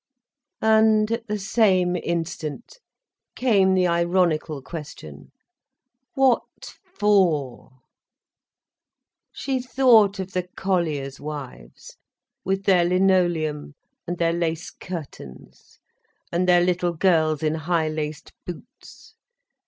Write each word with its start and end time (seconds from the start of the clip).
And 0.63 1.11
at 1.11 1.27
the 1.27 1.37
same 1.37 1.95
instant, 1.95 2.79
came 3.35 3.75
the 3.75 3.85
ironical 3.85 4.63
question: 4.63 5.31
"What 6.15 6.73
for?" 6.83 7.83
She 9.31 9.59
thought 9.61 10.17
of 10.17 10.31
the 10.33 10.47
colliers' 10.57 11.19
wives, 11.19 11.97
with 12.43 12.63
their 12.63 12.83
linoleum 12.83 13.75
and 14.07 14.17
their 14.17 14.33
lace 14.33 14.71
curtains 14.71 15.77
and 16.31 16.49
their 16.49 16.61
little 16.61 16.93
girls 16.93 17.43
in 17.43 17.53
high 17.53 17.87
laced 17.87 18.33
boots. 18.43 19.13